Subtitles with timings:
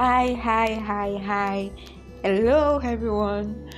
[0.00, 1.70] Hi, hi, hi, hi.
[2.22, 3.70] Hello, everyone.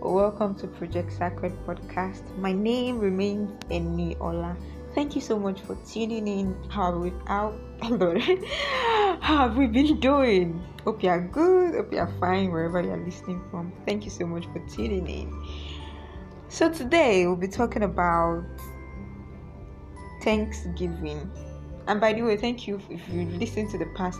[0.00, 2.36] Welcome to Project Sacred Podcast.
[2.38, 4.56] My name remains Eni Ola.
[4.96, 6.56] Thank you so much for tuning in.
[6.70, 7.54] How we, how,
[9.20, 10.60] how have we been doing?
[10.82, 11.76] Hope you are good.
[11.76, 13.72] Hope you are fine wherever you are listening from.
[13.86, 15.30] Thank you so much for tuning in.
[16.48, 18.42] So today we'll be talking about
[20.24, 21.30] Thanksgiving.
[21.86, 24.18] And by the way, thank you if you've listened to the past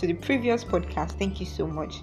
[0.00, 1.18] to the previous podcast.
[1.18, 2.02] Thank you so much.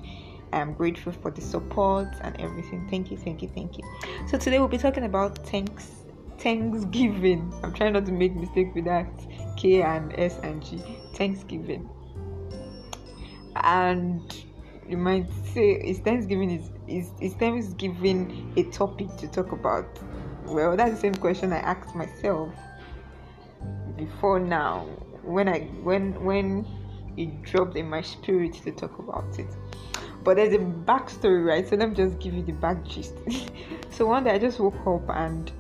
[0.54, 2.88] I am grateful for the support and everything.
[2.90, 3.84] Thank you, thank you, thank you.
[4.28, 6.04] So today we'll be talking about thanks
[6.38, 7.52] Thanksgiving.
[7.64, 9.10] I'm trying not to make mistake with that
[9.58, 10.80] K and S and G.
[11.16, 11.90] Thanksgiving.
[13.64, 14.46] And
[14.88, 20.00] you might say is Thanksgiving is is is Thanksgiving a topic to talk about?
[20.46, 22.54] Well, that's the same question I asked myself
[23.98, 24.86] before now
[25.24, 26.66] when I when when
[27.18, 29.48] it dropped in my spirit to talk about it.
[30.24, 31.68] But there's a backstory, right?
[31.68, 33.16] So let me just give you the back gist.
[33.90, 35.52] so one day I just woke up and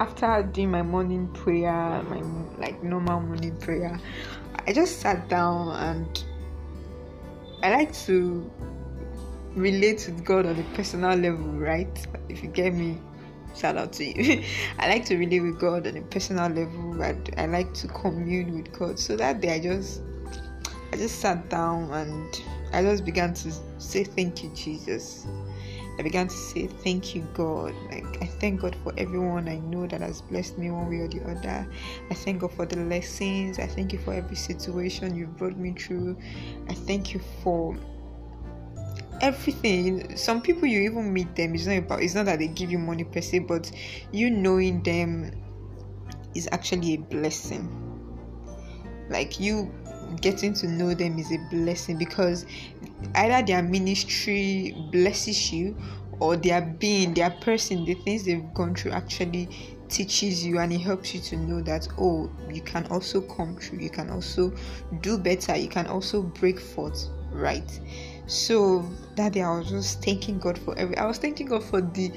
[0.00, 2.20] after doing my morning prayer, my
[2.58, 3.98] like normal morning prayer,
[4.66, 6.24] I just sat down and
[7.62, 8.50] I like to
[9.54, 12.06] relate with God on a personal level, right?
[12.28, 13.00] If you get me,
[13.56, 14.42] shout out to you.
[14.78, 17.02] I like to relate with God on a personal level.
[17.02, 18.98] I, I like to commune with God.
[18.98, 20.02] So that day, I just,
[20.92, 25.26] I just sat down and I just began to say thank you, Jesus.
[25.98, 27.74] I began to say thank you, God.
[27.90, 31.08] Like I thank God for everyone I know that has blessed me one way or
[31.08, 31.66] the other.
[32.10, 33.58] I thank God for the lessons.
[33.58, 36.18] I thank you for every situation you've brought me through.
[36.68, 37.74] I thank you for
[39.26, 40.16] everything.
[40.16, 42.78] Some people you even meet them it's not about it's not that they give you
[42.78, 43.70] money per se but
[44.12, 45.32] you knowing them
[46.34, 47.68] is actually a blessing.
[49.10, 49.72] Like you
[50.20, 52.46] getting to know them is a blessing because
[53.16, 55.76] either their ministry blesses you
[56.20, 59.48] or their being their person the things they've gone through actually
[59.88, 63.78] teaches you and it helps you to know that oh you can also come through
[63.78, 64.52] you can also
[65.00, 67.80] do better you can also break forth right
[68.26, 71.80] so that day I was just thanking God for every I was thanking God for
[71.80, 72.12] the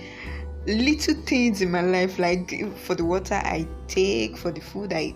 [0.66, 5.16] little things in my life, like for the water I take, for the food I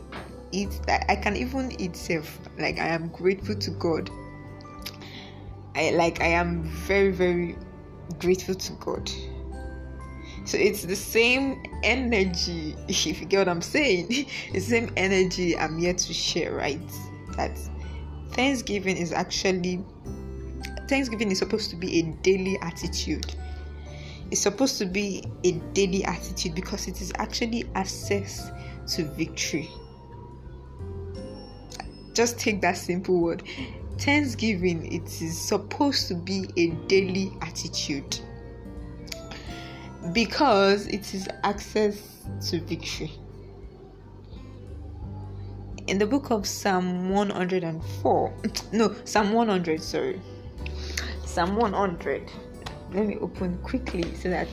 [0.51, 2.39] eat, that I can even eat self.
[2.57, 4.09] Like I am grateful to God.
[5.75, 7.57] I like I am very, very
[8.19, 9.09] grateful to God.
[10.45, 14.07] So it's the same energy, if you get what I'm saying.
[14.53, 16.79] the same energy I'm here to share, right?
[17.37, 17.57] That
[18.31, 19.83] Thanksgiving is actually
[20.87, 23.35] Thanksgiving is supposed to be a daily attitude.
[24.31, 28.51] It's supposed to be a daily attitude because it is actually access
[28.95, 29.69] to victory.
[32.13, 33.43] Just take that simple word.
[33.99, 38.19] Thanksgiving, it is supposed to be a daily attitude
[40.11, 43.11] because it is access to victory.
[45.87, 48.33] In the book of Psalm 104,
[48.71, 50.21] no, Psalm 100, sorry,
[51.33, 52.31] Psalm 100.
[52.93, 54.47] Let me open quickly so that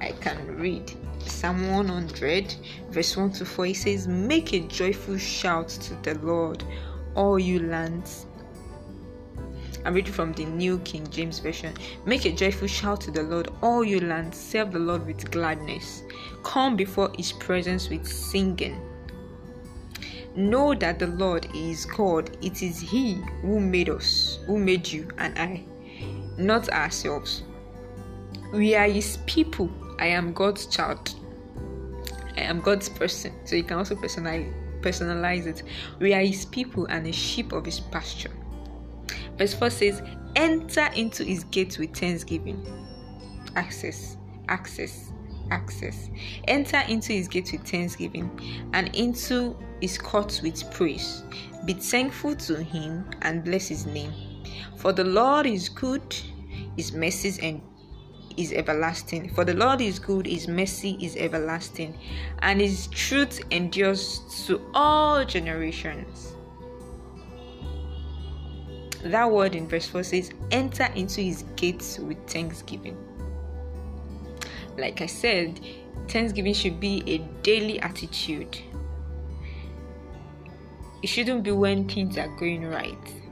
[0.00, 0.90] I can read.
[1.18, 2.56] Psalm 100,
[2.88, 3.66] verse 1 to 4.
[3.66, 6.64] It says, Make a joyful shout to the Lord,
[7.14, 8.24] all you lands.
[9.84, 11.74] I'm reading from the New King James Version.
[12.06, 14.38] Make a joyful shout to the Lord, all you lands.
[14.38, 16.04] Serve the Lord with gladness.
[16.42, 18.80] Come before his presence with singing.
[20.34, 22.34] Know that the Lord is God.
[22.40, 25.64] It is He who made us, who made you and I
[26.38, 27.42] not ourselves.
[28.52, 29.70] We are His people.
[29.98, 31.14] I am God's child.
[32.36, 33.32] I am God's person.
[33.44, 35.62] So you can also personalize, personalize it.
[36.00, 38.32] We are His people and a sheep of His pasture.
[39.38, 40.02] Verse 4 says,
[40.36, 42.66] Enter into His gates with thanksgiving.
[43.56, 44.16] Access,
[44.48, 45.12] access,
[45.50, 46.10] access.
[46.48, 51.22] Enter into His gates with thanksgiving and into His courts with praise.
[51.64, 54.12] Be thankful to Him and bless His name
[54.84, 56.14] for the Lord is good,
[56.76, 57.60] his mercies and
[58.36, 59.30] is everlasting.
[59.30, 61.98] For the Lord is good, his mercy is everlasting,
[62.40, 66.34] and his truth endures to all generations.
[69.04, 72.96] That word in verse 4 says, Enter into his gates with thanksgiving.
[74.78, 75.60] Like I said,
[76.08, 78.58] thanksgiving should be a daily attitude.
[81.02, 83.23] It shouldn't be when things are going right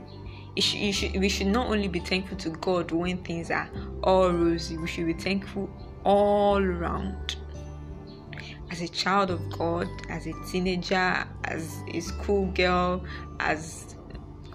[0.61, 3.69] should, should, we should not only be thankful to God when things are
[4.03, 5.69] all rosy, we should be thankful
[6.03, 7.37] all around.
[8.69, 13.03] As a child of God, as a teenager, as a school girl,
[13.39, 13.95] as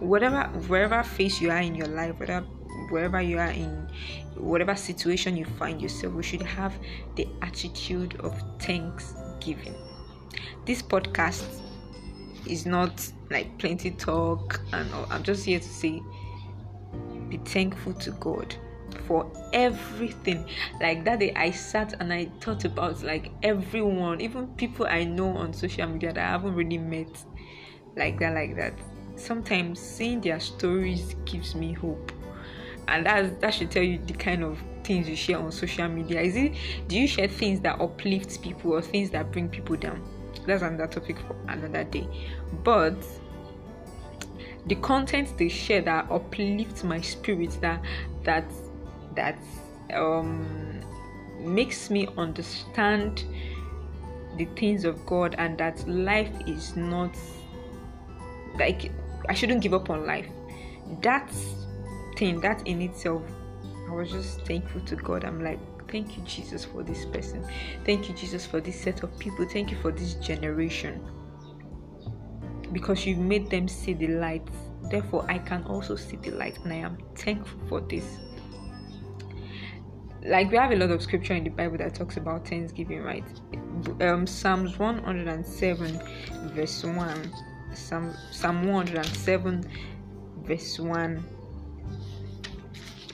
[0.01, 2.47] whatever wherever phase you are in your life, whatever
[2.91, 3.89] wherever you are in
[4.37, 6.75] whatever situation you find yourself, we should have
[7.17, 9.75] the attitude of thanksgiving.
[10.65, 11.45] This podcast
[12.47, 15.07] is not like plenty talk and all.
[15.11, 16.03] I'm just here to say
[17.29, 18.55] be thankful to God
[19.07, 20.47] for everything.
[20.81, 25.37] Like that day, I sat and I thought about like everyone, even people I know
[25.37, 27.25] on social media that I haven't really met,
[27.97, 28.75] like that, like that.
[29.17, 32.13] Sometimes seeing their stories gives me hope,
[32.87, 36.21] and that that should tell you the kind of things you share on social media.
[36.21, 36.55] Is it?
[36.87, 40.03] Do you share things that uplift people or things that bring people down?
[40.47, 42.09] That's another topic for another day.
[42.65, 42.97] But
[44.67, 47.83] the content they share that uplifts my spirit, that
[48.25, 48.45] that
[49.15, 49.39] that
[49.95, 50.81] um,
[51.41, 53.25] makes me understand
[54.37, 57.17] the things of God and that life is not
[58.59, 58.93] like
[59.29, 60.27] I shouldn't give up on life.
[61.03, 61.31] That
[62.17, 63.23] thing, that in itself,
[63.89, 65.25] I was just thankful to God.
[65.25, 65.59] I'm like,
[65.91, 67.45] thank you, Jesus, for this person.
[67.85, 69.47] Thank you, Jesus, for this set of people.
[69.47, 71.01] Thank you for this generation.
[72.73, 74.47] Because you've made them see the light.
[74.91, 78.19] Therefore, I can also see the light, and I am thankful for this
[80.29, 83.25] like we have a lot of scripture in the Bible that talks about Thanksgiving, right?
[84.01, 86.01] Um, Psalms 107,
[86.55, 87.33] verse 1.
[87.73, 89.71] Psalm, Psalm 107,
[90.43, 91.25] verse 1.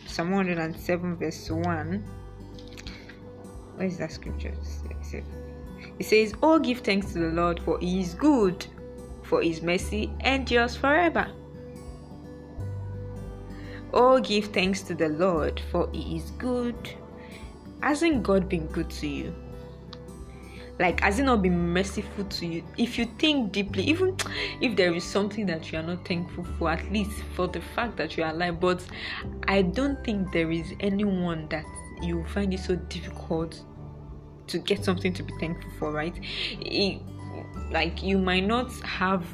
[0.07, 2.05] Psalm 107, verse 1.
[3.77, 4.53] Where is that scripture?
[5.99, 8.67] It says, Oh, give thanks to the Lord, for he is good,
[9.23, 11.31] for his mercy endures forever.
[13.97, 16.75] Oh, give thanks to the Lord, for He is good.
[17.81, 19.33] Hasn't God been good to you?
[20.81, 22.65] Like, has He not been merciful to you?
[22.77, 24.17] If you think deeply, even
[24.61, 27.97] if there is something that you are not thankful for, at least for the fact
[27.99, 28.85] that you are alive, but
[29.47, 31.65] I don't think there is anyone that
[32.05, 33.63] you find it so difficult
[34.47, 36.19] to get something to be thankful for, right?
[36.61, 37.01] It,
[37.71, 39.25] like, you might not have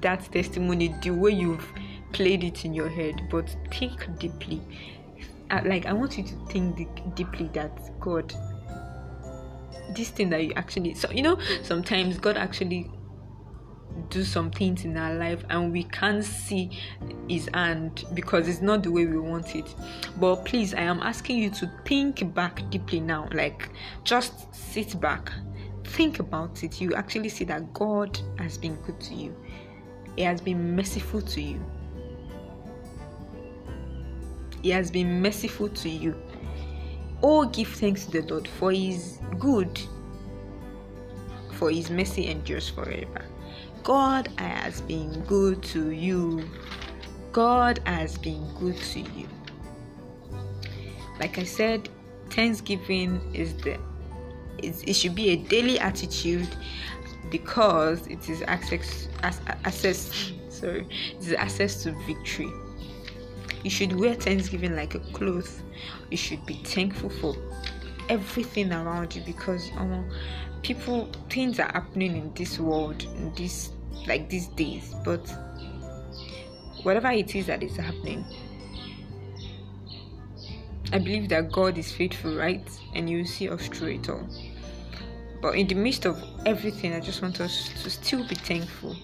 [0.00, 1.72] that testimony the way you've
[2.12, 4.60] played it in your head, but think deeply.
[5.64, 8.34] Like, I want you to think deeply that God,
[9.94, 12.90] this thing that you actually, so you know, sometimes God actually
[14.10, 16.70] do some things in our life and we can't see
[17.28, 19.74] his hand because it's not the way we want it.
[20.18, 23.28] But please i am asking you to think back deeply now.
[23.32, 23.70] Like
[24.04, 25.32] just sit back.
[25.84, 26.80] Think about it.
[26.80, 29.36] You actually see that god has been good to you.
[30.16, 31.60] He has been merciful to you.
[34.62, 36.16] He has been merciful to you.
[37.22, 39.80] Oh, give thanks to the Lord, for His good,
[41.58, 43.24] for His mercy endures forever.
[43.82, 46.48] God has been good to you.
[47.32, 49.28] God has been good to you.
[51.20, 51.88] Like I said,
[52.30, 53.78] Thanksgiving is the
[54.60, 56.48] it should be a daily attitude
[57.30, 60.84] because it is access access sorry
[61.14, 62.50] it is access to victory
[63.62, 65.62] you should wear Thanksgiving like a cloth.
[66.10, 67.36] You should be thankful for
[68.08, 70.08] everything around you because um,
[70.62, 73.70] people things are happening in this world in this
[74.06, 75.20] like these days but
[76.82, 78.24] whatever it is that is happening
[80.92, 82.68] i believe that god is faithful right?
[82.94, 84.26] And you will see us through it all.
[85.42, 88.96] But in the midst of everything i just want us to still be thankful.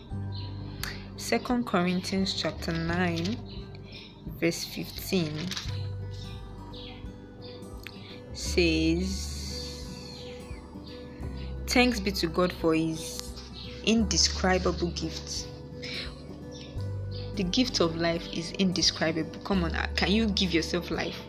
[1.16, 3.36] Second corinthians chapter 9
[4.40, 5.32] verse 15
[8.32, 9.33] says,
[11.74, 13.32] Thanks be to God for his
[13.82, 15.48] indescribable gift.
[17.34, 19.40] The gift of life is indescribable.
[19.40, 21.20] Come on, uh, can you give yourself life?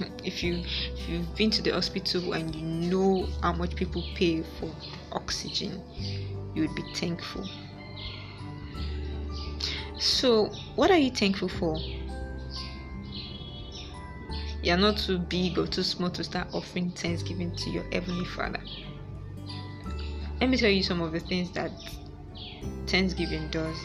[0.24, 4.42] If you if you've been to the hospital and you know how much people pay
[4.58, 4.74] for
[5.12, 5.80] oxygen,
[6.52, 7.48] you would be thankful.
[10.00, 11.78] So, what are you thankful for?
[14.64, 18.60] You're not too big or too small to start offering thanksgiving to your Heavenly Father.
[20.40, 21.72] Let me tell you some of the things that
[22.86, 23.76] Thanksgiving does.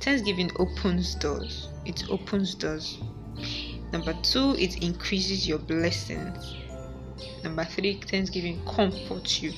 [0.00, 1.68] Thanksgiving opens doors.
[1.84, 2.98] It opens doors.
[3.92, 6.54] Number two, it increases your blessings.
[7.42, 9.52] Number three, Thanksgiving comforts you.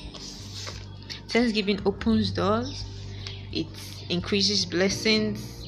[1.27, 2.85] Thanksgiving opens doors.
[3.51, 3.67] It
[4.09, 5.67] increases blessings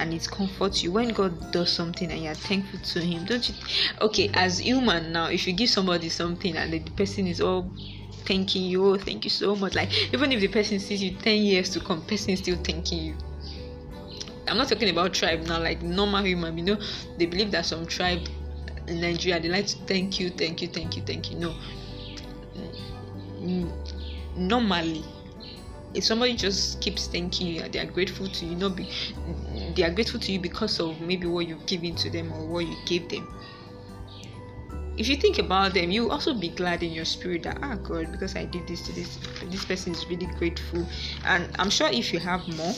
[0.00, 3.24] and it comforts you when God does something and you're thankful to Him.
[3.24, 3.54] Don't you?
[4.00, 7.72] Okay, as human now, if you give somebody something and the person is all
[8.24, 9.74] thanking you, oh, thank you so much.
[9.74, 13.16] Like even if the person sees you ten years to come, person still thanking you.
[14.48, 16.58] I'm not talking about tribe now, like normal human.
[16.58, 16.78] You know,
[17.16, 18.28] they believe that some tribe
[18.88, 21.38] in Nigeria they like to thank you, thank you, thank you, thank you.
[21.38, 21.54] No,
[22.56, 22.74] mm,
[23.40, 23.72] mm,
[24.36, 25.04] normally
[25.94, 28.88] if somebody just keeps thanking you they are grateful to you not be
[29.76, 32.66] they are grateful to you because of maybe what you've given to them or what
[32.66, 33.26] you gave them
[34.98, 38.10] if you think about them you also be glad in your spirit that ah god
[38.12, 40.86] because i did this to this this person is really grateful
[41.24, 42.74] and i'm sure if you have more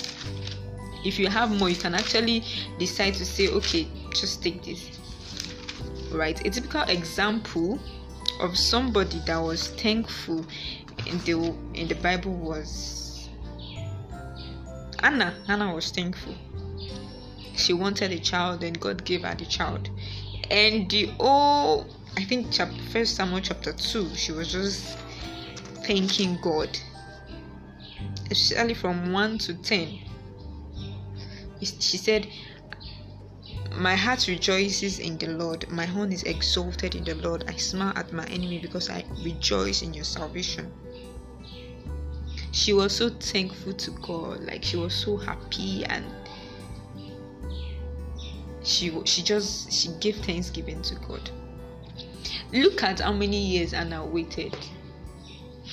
[1.04, 2.42] if you have more you can actually
[2.78, 4.98] decide to say okay just take this
[6.12, 7.78] right a typical example
[8.40, 10.44] of somebody that was thankful
[11.06, 13.04] in the in the bible was
[15.04, 16.34] Anna, Anna was thankful.
[17.54, 19.90] She wanted a child, and God gave her the child.
[20.50, 24.98] And the oh, I think chapter First Samuel chapter two, she was just
[25.84, 26.78] thanking God,
[28.30, 29.98] especially from one to ten.
[31.60, 32.28] She said,
[33.76, 35.68] my heart rejoices in the Lord.
[35.70, 37.44] My horn is exalted in the Lord.
[37.48, 40.72] I smile at my enemy because I rejoice in your salvation
[42.54, 46.04] she was so thankful to God, like she was so happy and
[48.62, 51.30] she she just she gave thanksgiving to God.
[52.54, 54.56] Look at how many years Anna waited.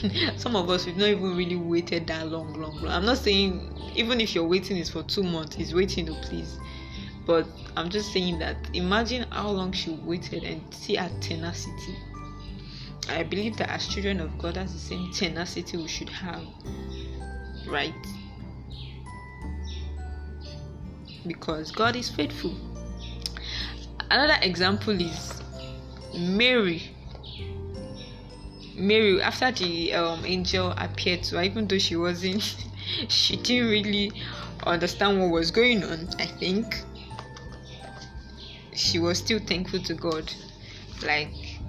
[0.37, 2.91] Some of us we've not even really waited that long, long, long.
[2.91, 6.59] I'm not saying even if your waiting is for two months, is waiting to please.
[7.25, 7.47] But
[7.77, 11.95] I'm just saying that imagine how long she waited and see her tenacity
[13.09, 16.45] I believe that as children of God, that's the same tenacity we should have,
[17.67, 17.93] right?
[21.25, 22.55] Because God is faithful.
[24.09, 25.40] Another example is
[26.13, 26.91] Mary.
[28.75, 32.41] Mary, after the um, angel appeared to her, even though she wasn't,
[33.07, 34.11] she didn't really
[34.65, 36.09] understand what was going on.
[36.19, 36.83] I think
[38.73, 40.31] she was still thankful to God,
[41.05, 41.59] like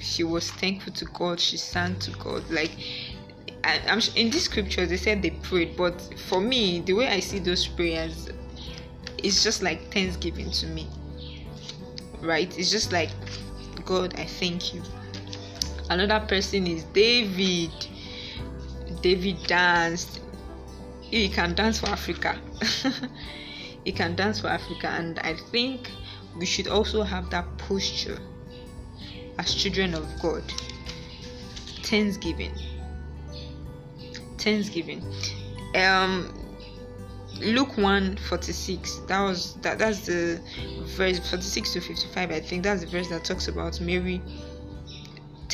[0.00, 1.40] she was thankful to God.
[1.40, 2.48] She sang to God.
[2.50, 2.72] Like
[3.64, 7.38] I'm in these scriptures, they said they prayed, but for me, the way I see
[7.38, 8.28] those prayers,
[9.18, 10.86] it's just like thanksgiving to me.
[12.24, 12.56] Right?
[12.58, 13.10] It's just like
[13.84, 14.82] God, I thank you.
[15.90, 17.70] Another person is David.
[19.02, 20.20] David danced.
[21.02, 22.40] He can dance for Africa.
[23.84, 25.90] he can dance for Africa, and I think
[26.38, 28.18] we should also have that posture
[29.38, 30.42] as children of God.
[31.82, 32.54] Thanksgiving.
[34.38, 35.04] Thanksgiving.
[35.74, 36.43] Um
[37.40, 40.40] Luke 1 46 that was that that's the
[40.96, 44.22] verse 46 to 55 I think that's the verse that talks about Mary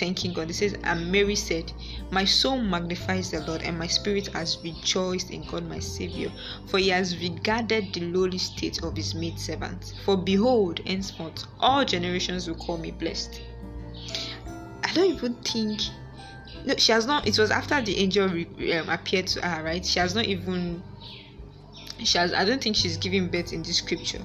[0.01, 0.51] thanking God.
[0.51, 1.73] It says, And Mary said,
[2.11, 6.33] My soul magnifies the Lord, and my spirit has rejoiced in God my Savior,
[6.67, 9.95] for he has regarded the lowly state of his maid servant.
[10.05, 13.43] For behold, henceforth all generations will call me blessed.
[14.83, 15.83] I don't even think.
[16.65, 17.27] No, she has not.
[17.27, 19.85] It was after the angel re, um, appeared to her, right?
[19.85, 20.83] She has not even.
[22.04, 22.33] She has.
[22.33, 24.23] I don't think she's giving birth in this scripture.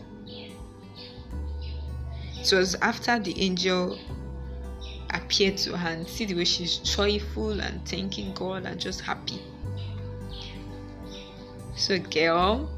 [2.40, 3.98] It was after the angel
[5.12, 9.42] appeared to her and see the way she's joyful and thanking God and just happy.
[11.76, 12.70] So, girl,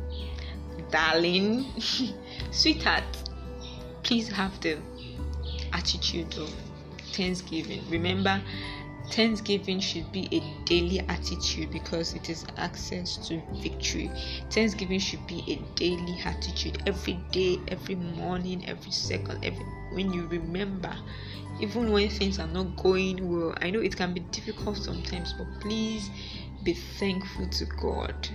[0.89, 1.65] darling,
[2.51, 3.03] sweetheart,
[4.03, 4.77] please have the
[5.73, 6.53] attitude of
[7.13, 7.83] Thanksgiving.
[7.89, 8.41] Remember,
[9.11, 14.11] Thanksgiving should be a daily attitude because it is access to victory.
[14.51, 20.27] Thanksgiving should be a daily attitude every day, every morning, every second, every when you
[20.27, 20.93] remember,
[21.61, 23.55] even when things are not going well.
[23.61, 26.09] I know it can be difficult sometimes, but please
[26.63, 28.29] be thankful to God.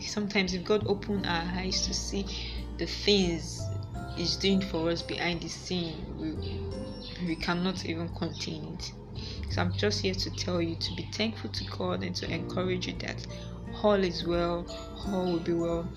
[0.00, 2.26] Sometimes, if God open our eyes to see
[2.78, 3.62] the things
[4.16, 8.92] He's doing for us behind the scene, we we cannot even contain it.
[9.50, 12.86] So I'm just here to tell you to be thankful to God and to encourage
[12.86, 13.26] you that
[13.82, 14.66] all is well,
[15.08, 15.88] all will be well.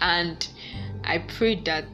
[0.00, 0.46] And
[1.04, 1.84] I pray that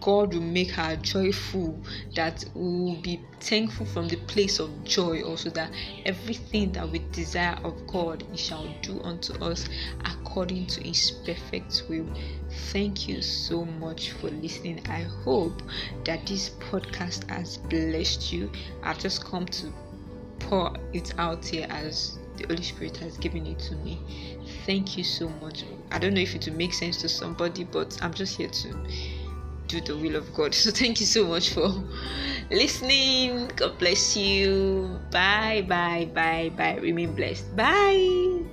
[0.00, 1.80] God will make her joyful,
[2.14, 5.72] that we will be thankful from the place of joy, also that
[6.04, 9.66] everything that we desire of God, He shall do unto us
[10.38, 12.06] according to His perfect will.
[12.70, 14.80] Thank you so much for listening.
[14.88, 15.60] I hope
[16.04, 18.48] that this podcast has blessed you.
[18.84, 19.72] I've just come to
[20.38, 23.98] pour it out here as the Holy Spirit has given it to me.
[24.64, 25.64] Thank you so much.
[25.90, 28.86] I don't know if it will make sense to somebody, but I'm just here to
[29.66, 30.54] do the will of God.
[30.54, 31.82] So thank you so much for
[32.48, 33.50] listening.
[33.56, 35.00] God bless you.
[35.10, 36.76] Bye, bye, bye, bye.
[36.76, 37.56] Remain blessed.
[37.56, 38.47] Bye.